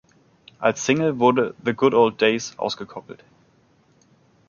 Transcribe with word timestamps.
Als 0.57 0.83
Single 0.83 1.19
wurde 1.19 1.53
"The 1.63 1.73
Good 1.73 1.93
Old 1.93 2.19
Days" 2.21 2.57
ausgekoppelt. 2.57 3.23